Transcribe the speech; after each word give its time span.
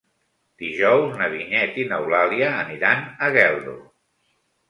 Dijous 0.61 1.11
na 1.19 1.27
Vinyet 1.33 1.77
i 1.83 1.85
n'Eulàlia 1.91 2.49
aniran 2.63 3.05
a 3.27 3.31
Geldo. 3.37 3.77